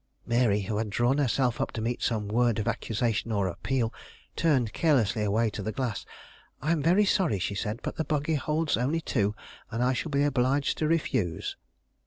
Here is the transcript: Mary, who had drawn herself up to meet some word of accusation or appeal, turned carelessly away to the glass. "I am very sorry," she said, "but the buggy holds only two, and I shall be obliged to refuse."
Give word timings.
Mary, 0.25 0.61
who 0.61 0.77
had 0.79 0.89
drawn 0.89 1.19
herself 1.19 1.61
up 1.61 1.71
to 1.71 1.79
meet 1.79 2.01
some 2.01 2.27
word 2.27 2.57
of 2.57 2.67
accusation 2.67 3.31
or 3.31 3.45
appeal, 3.47 3.93
turned 4.35 4.73
carelessly 4.73 5.21
away 5.23 5.47
to 5.47 5.61
the 5.61 5.71
glass. 5.71 6.07
"I 6.59 6.71
am 6.71 6.81
very 6.81 7.05
sorry," 7.05 7.37
she 7.37 7.53
said, 7.53 7.81
"but 7.83 7.97
the 7.97 8.03
buggy 8.03 8.33
holds 8.33 8.77
only 8.77 9.01
two, 9.01 9.35
and 9.69 9.83
I 9.83 9.93
shall 9.93 10.09
be 10.09 10.23
obliged 10.23 10.79
to 10.79 10.87
refuse." 10.87 11.55